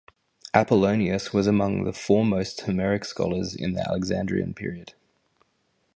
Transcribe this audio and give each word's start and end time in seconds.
Apollonius 0.55 1.31
was 1.31 1.45
among 1.45 1.83
the 1.83 1.93
foremost 1.93 2.61
Homeric 2.61 3.05
scholars 3.05 3.55
in 3.55 3.73
the 3.73 3.87
Alexandrian 3.87 4.55
period. 4.55 4.95